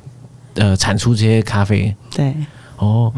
[0.55, 1.93] 呃产出这些咖啡。
[2.15, 2.33] 对，
[2.77, 3.13] 哦，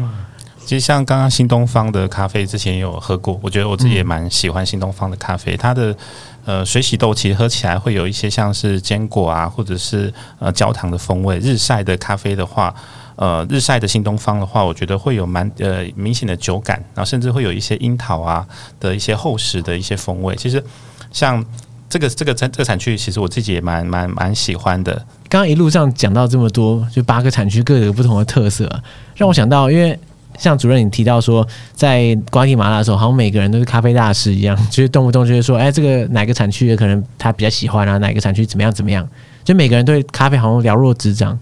[0.65, 5.53] 其实像刚刚新东方的咖啡之前也有喝过，我觉得我自己也蛮喜欢新东方的咖啡。
[5.53, 5.95] 嗯、它的
[6.43, 11.37] 呃水洗豆其实喝起来会有一些像是坚果啊，或者是呃焦糖的风味。
[11.37, 12.73] 日晒的咖啡的话，
[13.15, 18.43] 呃日晒的新东方的话，我觉得会有蛮呃明显的酒感，然后甚至会有一些樱桃啊
[18.79, 20.35] 的一些厚实的一些风味。
[20.35, 20.63] 其实。
[21.11, 21.43] 像
[21.89, 24.93] 这个这个产这个产区，其实我自己也蛮蛮蛮喜欢的。
[25.27, 28.69] 刚刚一路上讲到这么多，就八个产区各有不同的特色，
[29.15, 29.97] 让我想到，因为
[30.37, 39.07] 像主任你提到说，在瓜地马拉的时候，好像每个人都是咖啡大师一样， 就是动不动就会说，哎，这个哪个产区的可能他比较喜欢啊，哪个产区怎么样怎么样，
[39.43, 41.37] 就每个人对咖啡好像了若指掌。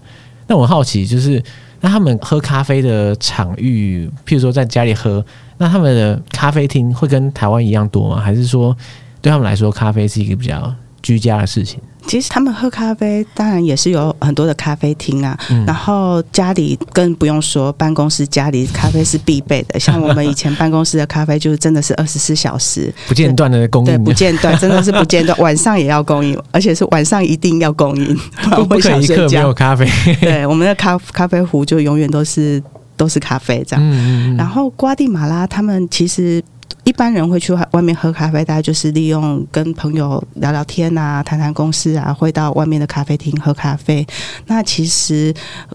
[0.48, 1.42] 那我好奇，就是
[1.80, 5.24] 那他们喝咖啡的场域，譬如说在家里喝，
[5.58, 8.20] 那他们的咖啡厅会跟台湾一样多吗？
[8.20, 8.76] 还是说？
[9.20, 11.80] 对他们来说，咖啡是一个比较居家的事情。
[12.06, 15.38] 其实他们喝咖啡，当然也是有很多的咖啡厅啊。
[15.50, 19.78] 嗯、然后家里更不用说，办公室家里咖啡是必备的。
[19.78, 28.16] 像我们以前办公室的咖啡，就是真的是二十四小时不间断的供应，对，不间断，真的是不间断， 晚上也要供应，而且是晚上一定要供应，
[28.54, 29.86] 不 可以一刻没有咖啡。
[30.22, 32.62] 对，我们的咖咖啡壶就永远都是
[32.96, 33.84] 都是咖啡这样。
[33.84, 36.42] 嗯嗯，然后瓜地马拉他们其实。
[36.84, 44.06] 一般人会去外面喝咖啡，大概就是利用跟朋友聊聊天啊，谈谈公事啊，会到外面的咖啡厅喝咖啡。
[44.46, 45.32] 那其实，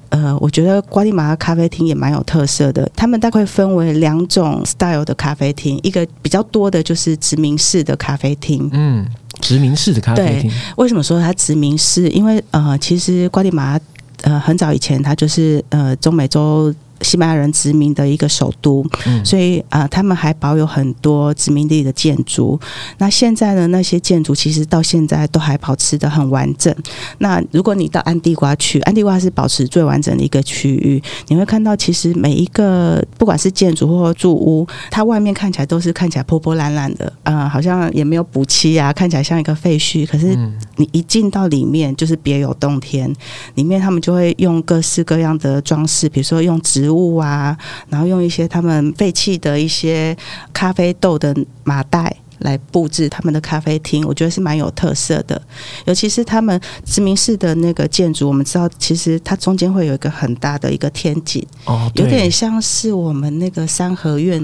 [0.09, 2.89] 呃，我觉得瓜地马拉咖啡厅也蛮有特色的。
[2.95, 8.69] 他们大概分为两种 style 的咖啡厅，一个比较多的就是殖民式的咖啡厅。
[8.73, 9.05] 嗯，
[9.39, 12.09] 殖民式的咖啡厅，为什么说它殖民式？
[12.09, 13.79] 因为呃，其实瓜地马拉
[14.23, 16.73] 呃很早以前它就是呃中美洲。
[17.01, 22.59] 西班牙人殖民的一个首都，嗯、所以啊、呃，他们还保有很多殖民地的建筑。
[22.97, 26.73] 那现在的那些建筑其实到现在都还保持的很完整。
[27.19, 40.05] 那如果你到安地瓜去，安地瓜是保持最完整的一个区域，你会看到其实每一个不管是建筑或住屋，它外面看起来都是看起来破破烂烂的，啊、呃，好像也没有补漆啊，看起来像一个废墟。
[40.05, 40.35] 可是
[40.77, 43.13] 你一进到里面，就是别有洞天。
[43.55, 46.95] 里面他们就会用各式各样的装饰，比如说用植物。
[46.95, 47.55] 物啊，
[47.89, 50.15] 然后用一些他们废弃的一些
[50.53, 55.39] 咖啡豆的麻袋来布置他们的咖啡厅，我觉得是蛮有特色的。
[55.83, 64.41] 尤其是他们殖民式的那个建筑，我们知道其实它中间会有一个很大的一个天井，哦，有点像是我们那个三合院，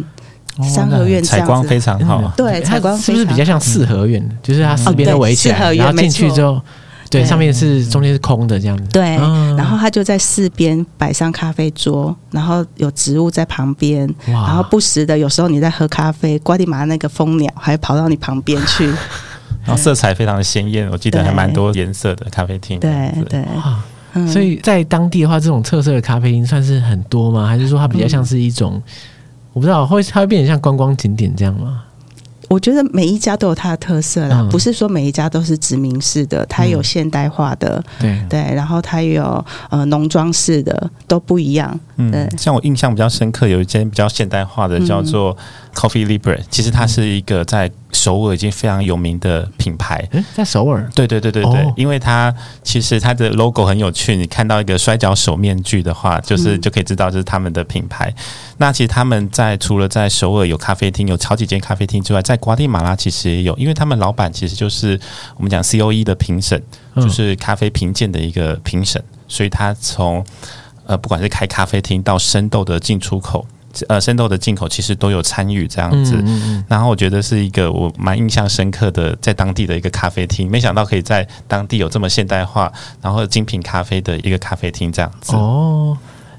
[0.57, 2.33] 哦、三合院这样子，采光非常好。
[2.35, 4.21] 对，采光是不是比较像四合院？
[4.21, 6.61] 嗯、就是它四边都围起来，哦、然后进去之后。
[7.11, 8.83] 对，上面是中间是空的这样子。
[8.91, 9.17] 对，
[9.57, 18.87] 然后他就在四边摆上咖啡桌，然后有植物在旁边，然后不时的有时候你在喝咖啡，瓜地马拉那个蜂鸟还跑到你旁边去，
[19.65, 22.79] 然后色彩非常的鲜艳，我记得还蛮多颜色的咖啡厅。
[22.79, 23.83] 对对，哇，
[24.25, 27.45] 所以在当地的话，这种特色的咖啡厅算是很多吗？
[27.45, 28.83] 还是说它比较像是一种，嗯、
[29.51, 31.83] 我不知道会它会变成像观光景点这样吗？
[32.51, 38.41] 我觉得每一家都有它的特色啦，嗯、不是说每一家都是殖民式的，它有现代化的，嗯、对。
[38.43, 41.79] 对，然后它有呃农庄式的，都不一样。
[41.95, 42.29] 嗯，对。
[42.37, 45.35] 像我印象比较深刻，有一间比较现代化的，叫做
[45.73, 50.07] Coffee Libre，其实它是一个在首尔已经非常有名的品牌。
[50.11, 50.89] 嗯，在首尔？
[50.93, 58.09] 对对对对对，哦、因为它其实它的 logo 很有趣，你看到一个摔跤手面具的话，就是就可以知道这是他们的品牌。
[58.09, 58.23] 嗯、
[58.57, 64.99] 那其实他们在除了在首尔有咖啡厅，有好几间咖啡厅之外，在瓜地马拉其实也有，因为他们老板其实就是
[65.37, 66.61] 我们讲 COE 的评审，
[66.95, 70.23] 就是咖啡评鉴的一个评审，所以他从
[70.85, 73.45] 呃，不管是开咖啡厅到生豆的进出口，
[73.87, 76.23] 呃，生豆的进口，其实都有参与这样子。
[76.67, 85.35] 然后我觉得是一个我蛮印象深刻的，在当地的一个咖啡厅，没想到可以在当地有这么现代化，然后精品咖啡的一个咖啡厅这样子。
[85.35, 85.97] 哦。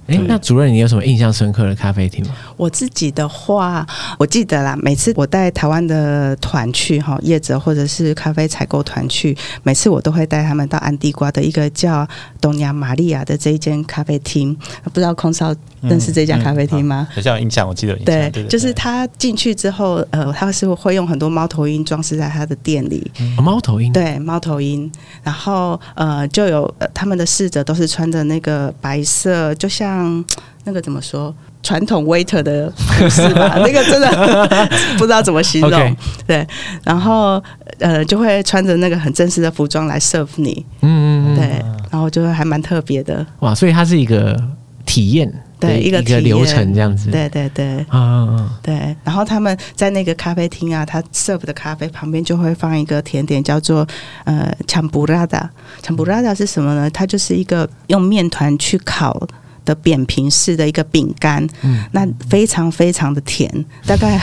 [0.09, 2.35] 哎，那主任，你有什么印象深刻的咖啡厅吗？
[2.57, 3.87] 我自己的话，
[4.19, 12.07] 我记得啦，每次我带台湾的团去哈，业者或者是咖啡采购团去，每次我都会带他们到安地瓜的一个叫
[12.41, 14.57] 东亚玛利亚的这一间咖啡厅。
[14.85, 17.07] 不知道空少认识这家咖啡厅吗？
[17.15, 18.15] 比较、嗯嗯、有印象，我记得有印象。
[18.15, 23.09] 对，对对对，就是他进去之后，呃，他是会用很多猫头鹰装饰在他的店里。
[23.21, 23.93] 嗯、猫头鹰？
[23.93, 24.91] 对，猫头鹰。
[25.23, 29.93] 然后呃，就有、呃、他们的侍者都是穿着那个白色，就像。
[30.03, 30.25] 像
[30.65, 31.35] 那个怎么说？
[31.63, 35.71] 传统 waiter 的服饰吧， 那个真的不知道怎么形容。
[35.71, 35.97] Okay.
[36.27, 36.47] 对，
[36.83, 37.41] 然后
[37.79, 40.67] 呃，就会穿着那个很正式的服装来 serve 你。
[40.81, 41.37] 嗯嗯嗯。
[41.37, 43.25] 对，然后就会还蛮特别的。
[43.41, 44.37] 哇，所以它是一个
[44.85, 47.13] 体验，对一个一个流程这样子。
[47.13, 47.77] 对对对。
[47.77, 48.51] 嗯嗯嗯。
[48.61, 53.87] 对，然后他们在那个咖啡厅啊，他 serve 的咖啡旁边就会放一个甜点，叫做
[54.25, 55.49] 呃 champurrada。
[55.81, 56.91] champurrada 是什么呢？
[56.91, 59.25] 它就是一个用面团去烤。
[59.65, 63.51] 的扁平式的一个饼干，嗯，那非常非常的甜，
[63.87, 64.21] 大概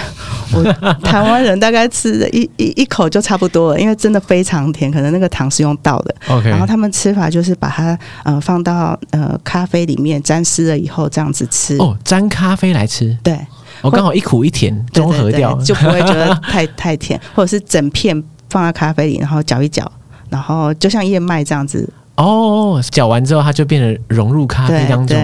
[0.54, 0.63] 我
[1.04, 6.15] 台湾人大概吃的一一一口就差不多了，因为真的非常甜，可能那个糖是用倒的。
[6.28, 11.78] OK，然后他们吃法就是把它呃放到呃咖啡里面沾湿了以后这样子吃。
[11.78, 13.17] 哦，沾咖啡来吃？
[13.23, 13.39] 对，
[13.82, 19.89] 我刚好一苦一甜综合掉，就不会 觉得太太甜，或者是整片放在咖啡里，然后搅一搅，
[20.30, 21.88] 然后就像燕麦这样子。
[22.19, 25.17] 哦，搅完之后，它就变得融入咖啡当中，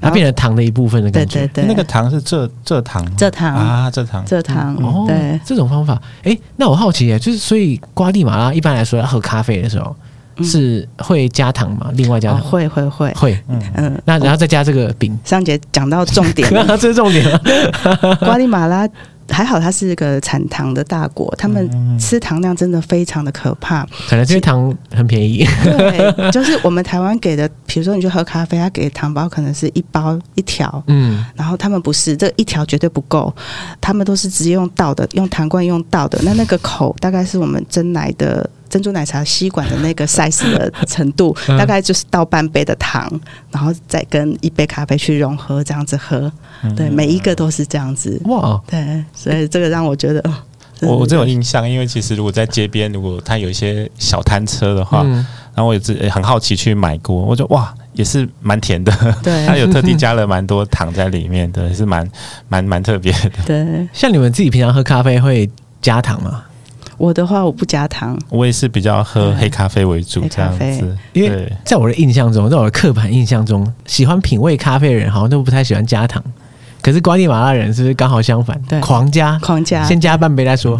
[0.00, 1.40] 它变成糖的一部分的感觉。
[1.40, 4.74] 对对对，那个糖是蔗蔗糖，蔗糖啊，蔗糖，蔗糖。
[4.76, 9.94] 哦，对，这种方法，哎，那我好奇耶，就是所以瓜地马拉一般来说要喝咖啡的时候
[10.42, 11.90] 是会加糖吗？
[11.92, 12.40] 另外加糖？
[12.40, 14.02] 会会会会，嗯嗯。
[14.06, 15.18] 那然后再加这个饼。
[15.24, 17.38] 上节讲到重点了， 这是重点了。
[18.20, 18.88] 瓜地马拉。
[19.28, 23.86] 还好，它是一个产糖的大国，他们吃糖量真的非常的可怕。
[24.08, 25.46] 可能这些糖很便宜。
[25.62, 33.34] 对， 就是我们台湾给的，比如说你去喝咖啡，他给的糖包可能是一包一条，嗯，然后他们不是，这一条绝对不够，
[33.80, 38.48] 他们都是直接用倒的，用糖罐用倒的，那那个口大概是我们蒸奶的。
[38.68, 43.08] 珍珠奶茶吸管的那个 size 的程度， 大概就是倒半杯的糖，
[43.50, 46.30] 然后再跟一杯咖啡去融合，这样子喝。
[46.76, 48.20] 对，每一个都是这样子。
[48.24, 50.22] 哇，对，所以这个让我觉得，
[50.80, 55.02] 我我真有印象，因为其实如果在街边，如果他有一些小摊车的话，
[55.54, 58.92] 然后我也是很好奇去买过，我觉得哇，也是蛮甜的。
[59.22, 62.08] 对，他有特地加了蛮多糖在里面的，也是蛮
[62.48, 63.30] 蛮蛮特别的。
[63.46, 65.48] 对，像你们自己平常喝咖啡会
[65.80, 66.44] 加糖吗？
[66.98, 68.18] 我的话，我不加糖。
[68.28, 70.96] 我也是比较喝黑咖啡为主，这样子。
[71.12, 76.22] 因为在我的印象中，在我的刻板印象中，喜欢品味咖啡的人好像都不太喜欢加糖。
[76.82, 78.60] 可是瓜地马拉人是不是刚好相反？
[78.68, 80.78] 对，狂加，狂加，先加半杯再说，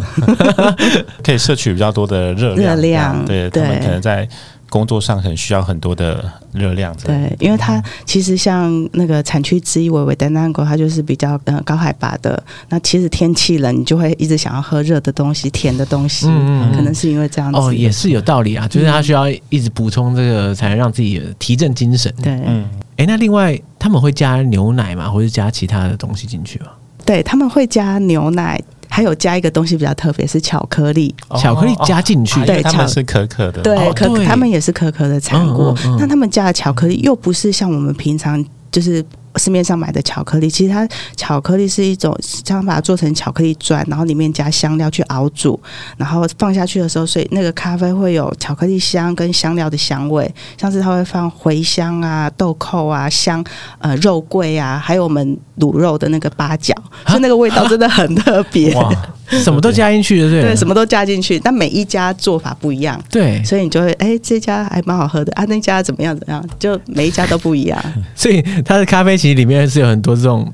[1.23, 2.75] 可以摄取比较多的热量。
[2.75, 4.27] 热量，对，他们可能在。
[4.69, 12.41] 工作上很需要很多的热量，对，因为它其实像那个产区之一，维维丹南国，它就是比较呃高海拔的。
[12.69, 17.59] 那其实天气冷，你就会一直想要喝热的东西、甜的东西，嗯，可能是因为这样子。
[17.59, 22.13] 哦，也是有道理啊，就是它需要一直补充这个，才能让自己提振精神。
[22.21, 22.65] 对，嗯，
[22.97, 25.09] 哎，那另外他们会加牛奶嘛？
[25.09, 26.67] 或者加其他的东西进去吗？
[27.05, 28.61] 对，他们会加牛奶。
[28.99, 31.15] 还有加一个东西比较特别，是巧克力。
[31.37, 35.73] 巧克力加进去，对，他们是可可的，对，可他们也是可可的产物。
[35.97, 39.05] 那他们加的巧克力又不是像我们平常就是。
[39.35, 40.85] 市面上买的巧克力，其实它
[41.15, 45.57] 巧克力是一种，想把它做成巧克力砖，然后里面加香料去熬煮，
[45.97, 53.41] 然后放下去的时候，所以那个咖啡会有巧克力香跟香料的香味，像是它会放茴香啊、豆蔻啊、香
[53.77, 56.73] 呃肉桂啊，还有我们卤肉的那个八角，
[57.09, 58.73] 所以那个味道真的很特别。
[58.77, 58.89] 哇，
[59.29, 67.79] 什么都加进去的，对，对，什么都加进去，但每一家做法不一样，对，所以你就会哎，这家还蛮好喝的啊，那家怎么样怎么样，就每一家都不一样，
[68.15, 69.15] 所以它的咖啡。
[69.15, 70.51] 其实里面是有很多这种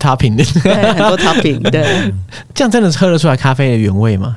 [0.00, 2.12] topping 的，对，很多 topping， 对，
[2.54, 4.36] 这样真的是喝得出来咖啡的原味吗？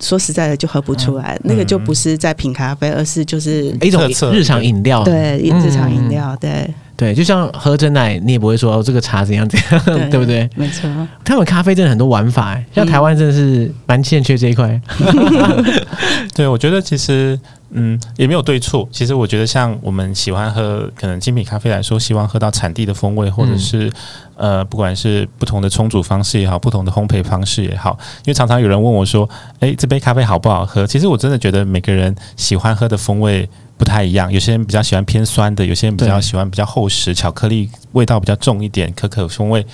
[0.00, 6.68] 说实在的，就喝不出来，嗯、那个就不是在品咖啡，而是就是一种日常饮料，对，日常饮料，对。
[6.96, 10.48] 对，就像喝真奶，你也不会说哦，这个茶怎样怎样，对， 对不对？
[10.56, 10.88] 没错，
[11.22, 14.80] 他们咖啡真的很多玩法，像台湾真的是蛮欠缺这一块。
[15.00, 15.64] 嗯、
[16.34, 17.38] 对，我觉得其实
[17.70, 18.88] 嗯也没有对错。
[18.90, 23.88] 其实我觉得像我们喜欢喝可能精品咖啡来说，希望喝到产地的风味，或者是、
[24.36, 29.28] 嗯、呃不管是不同的冲煮方式也好，不同的烘焙方式也好，因为常常有人问我说，
[29.60, 30.86] 哎，这杯咖啡好不好喝？
[30.86, 33.46] 其实我真的觉得每个人喜欢喝的风味。
[33.78, 39.64] 不太一样，有些人比较喜欢偏酸的，有些人比较喜欢比较厚实、巧克力味道比较重一点、可可风味，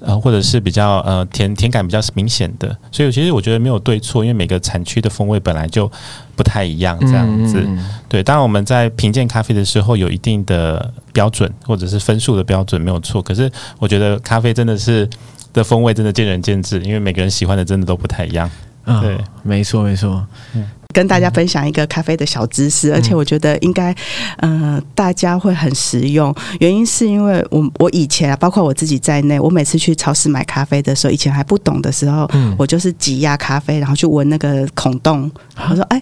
[0.00, 2.76] 呃，或者是比较呃甜甜感比较明显的。
[2.90, 5.90] 所以其实我觉得没有对错，因为每个产区的风味本来就
[6.36, 7.60] 不太一样，这样子。
[7.60, 15.08] 嗯嗯嗯对，当然我们在评鉴咖啡的时候有一定的标准或者是分数的标准没有错，可是我觉得咖啡真的是
[15.52, 18.50] 的风味真的见仁见智，因为每个人喜欢的真的都不太一样。
[18.84, 20.68] 对，哦、没错没错，嗯。
[20.94, 23.92] 跟大家分享一个咖啡的小知识，而且我觉得应该，
[24.38, 26.34] 嗯、呃，大家会很实用。
[26.60, 35.30] 原因是因为我我以前啊，包括我自己在内，我每次去超市买咖啡的时候，以前还不懂的时候，嗯、我就是挤压咖啡，然后去闻那个孔洞，
[35.68, 36.00] 我说，哎。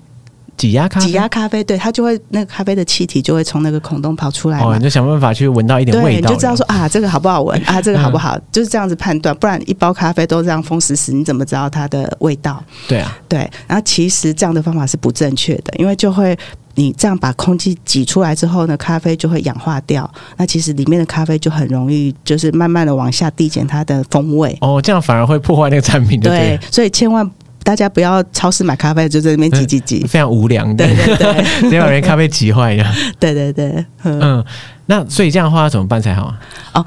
[0.63, 4.61] 挤压咖啡，挤压咖啡，对，它就会那个咖啡的气体就会从那个孔洞跑出来。
[4.61, 9.37] 哦，你就想办法去闻到一点味道，你就知道说啊，这个好不好闻 啊，这个好不好，就是这样子判断。
[9.39, 12.63] 不然一包咖啡都这样封死死，你怎么知道它的味道？
[12.87, 13.41] 对啊，对。
[13.67, 16.39] 然后其实这样的方法是不正确的，因为就会
[16.77, 20.09] 你这样把空气挤出来之后呢，咖啡就会氧化掉。
[20.37, 24.57] 那其实里面的咖啡就很容易就是慢慢的往下递减它的风味。
[24.61, 27.29] 哦，这样反而会破坏那个产品对，对，所以千万。
[27.63, 32.85] 大家不要超市买咖啡就在那边挤挤挤，非常无良的，对对对，得把 人咖啡挤坏掉，
[33.21, 34.45] 对对对，嗯，
[34.87, 36.39] 那所以这样的话怎么办才好啊？
[36.75, 36.87] 哦。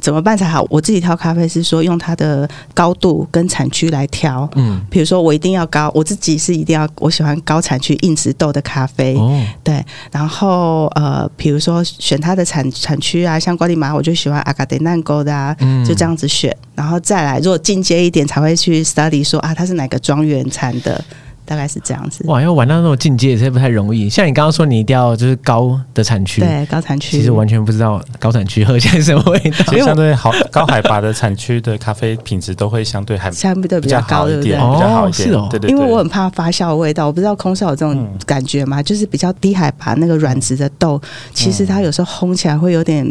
[0.00, 0.66] 怎么办才好？
[0.68, 4.48] 我自己挑咖啡是说用它的高度跟产区来挑。
[4.56, 9.16] 嗯，比如说我一定要高，我自己是一定要我喜欢高产区硬质豆的咖啡。
[9.16, 9.84] 哦，对。
[10.10, 16.56] 然后呃，比如说选它的产产区啊，像瓜地马，我就喜欢阿卡德南沟的啊，嗯，就这样子选。
[16.74, 21.04] 然后再来，如果进阶一点，才会去 study 说啊，它是哪个庄园产的。
[21.50, 22.22] 大概是这样子。
[22.28, 24.08] 哇，要玩到那种境界，其实不太容易。
[24.08, 27.16] 像你刚刚说，你一定要就是高的产区，对，高产区。
[27.16, 29.64] 其实完全不知道高产区喝起来什么味道。
[29.66, 35.28] 其实相对好高海拔的产区的咖啡品质都会相对还相对比较高一点，比较好一点。
[35.28, 35.68] 是哦，对对。
[35.68, 38.80] 因为我很怕发酵的味道，我不知道空少有这种感觉吗？
[38.80, 41.02] 就是比较低海拔那个软质的豆，
[41.34, 43.04] 其实它有时候烘起来会有点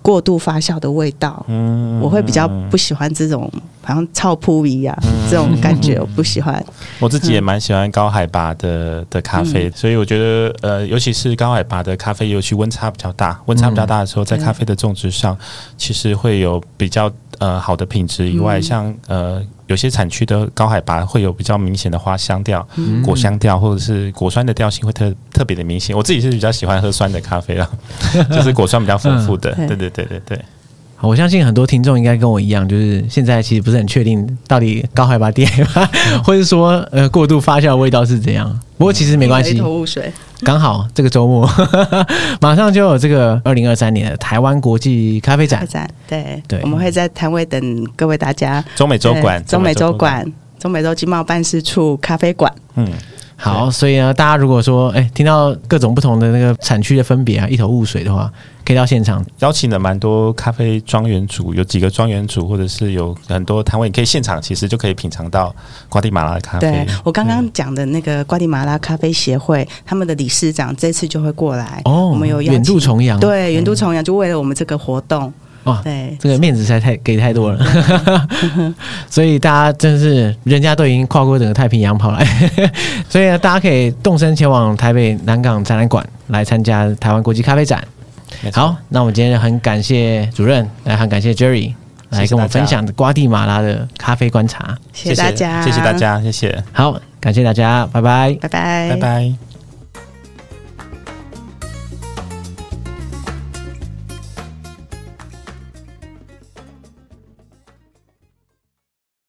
[0.00, 1.44] 过度发酵的味道。
[1.46, 4.96] 嗯，我会比较不喜欢这种好像臭扑一样
[5.30, 6.64] 这种感觉，我不喜欢。
[6.98, 7.81] 我自己也蛮喜欢。
[7.90, 15.38] 高海拔的的咖啡，嗯、所以我觉得，呃，尤其是高海拔的咖啡，尤其温差比较大，温差比较大的时候，在咖啡的种植上，嗯、
[15.76, 25.96] 其实会有比较呃好的品质以外，嗯、像呃有些产区的高海拔会有比较明显的花香调、嗯、果香调，或者是果酸的调性会特特别的明显。
[25.96, 27.68] 我自己是比较喜欢喝酸的咖啡啦，
[28.30, 29.54] 就是果酸比较丰富的。
[29.58, 30.38] 嗯、对对对对对。
[31.02, 35.90] 我相信很多听众应该跟我一样，就是现在其实不是很确定到底高海拔、低海拔，
[36.22, 38.58] 或者说呃过度发酵的味道是怎样。
[38.78, 40.12] 不过其实没关系，一头雾水。
[40.44, 41.48] 刚好这个周末
[42.40, 45.66] 马上就有这个二零二三年的台湾国际咖啡展，
[46.08, 48.64] 对对，我们会在摊位等各位大家。
[48.74, 52.88] 中美洲馆，中美洲馆，中美洲经贸办事处咖啡馆，嗯。
[53.42, 58.32] 好，所以呢，大家如果说哎，听到各种不同的那个产区的分别啊，一头雾水的话，
[58.64, 59.24] 可以到现场。
[59.40, 65.52] 邀请了蛮多咖啡庄园主，有几个庄园主，或者是有很多摊位，你可以现场其实就可以品尝到
[65.88, 66.70] 瓜地马拉的咖啡。
[66.70, 71.82] 对，我刚刚讲的那个瓜地马拉咖啡协会，他们的理事长这次就会过来。
[71.84, 75.32] 哦，我们有远渡重洋，对，远渡重洋就为了我们这个活动。
[75.64, 77.64] 哇，对，这个面子实在太给太多了，
[79.08, 82.26] 所以大家真是人家都已经跨过整个太平洋跑来，
[83.08, 87.82] 所以呢，大家可以动身前往台北南港展览馆来参加台湾国际咖啡展。
[88.52, 91.72] 好，那我们今天很感谢主任，来很感谢 Jerry
[92.08, 96.64] 来跟我们分享瓜地马拉的咖啡观察，谢谢大家，谢谢大家，谢谢。
[96.72, 99.51] 好，感谢大家，拜拜，拜拜，拜拜。